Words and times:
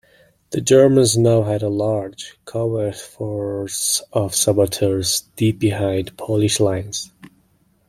The 0.49 0.61
Germans 0.61 1.15
now 1.15 1.43
had 1.43 1.61
a 1.61 1.69
large, 1.69 2.35
covert 2.45 2.95
force 2.95 4.01
of 4.11 4.33
saboteurs 4.33 5.25
deep 5.35 5.59
behind 5.59 6.17
Polish 6.17 6.59
lines. 6.59 7.11